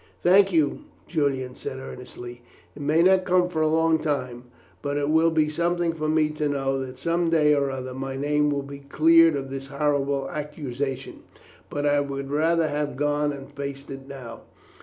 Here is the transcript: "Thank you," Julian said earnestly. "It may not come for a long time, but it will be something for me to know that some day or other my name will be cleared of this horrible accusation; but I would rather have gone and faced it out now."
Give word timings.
"Thank 0.23 0.51
you," 0.51 0.85
Julian 1.07 1.53
said 1.55 1.77
earnestly. 1.77 2.41
"It 2.75 2.81
may 2.81 3.03
not 3.03 3.23
come 3.23 3.49
for 3.49 3.61
a 3.61 3.67
long 3.67 3.99
time, 3.99 4.45
but 4.81 4.97
it 4.97 5.09
will 5.11 5.29
be 5.29 5.47
something 5.47 5.93
for 5.93 6.09
me 6.09 6.31
to 6.31 6.49
know 6.49 6.83
that 6.83 6.97
some 6.97 7.29
day 7.29 7.53
or 7.53 7.69
other 7.69 7.93
my 7.93 8.15
name 8.15 8.49
will 8.49 8.63
be 8.63 8.79
cleared 8.79 9.35
of 9.35 9.51
this 9.51 9.67
horrible 9.67 10.27
accusation; 10.27 11.21
but 11.69 11.85
I 11.85 11.99
would 11.99 12.31
rather 12.31 12.67
have 12.67 12.95
gone 12.95 13.31
and 13.31 13.53
faced 13.53 13.91
it 13.91 13.99
out 13.99 14.07
now." 14.09 14.41